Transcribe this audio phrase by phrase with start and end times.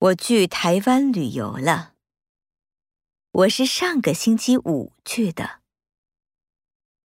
[0.00, 1.92] 我去台湾旅游了。
[3.32, 5.59] 我是上个星期五去的。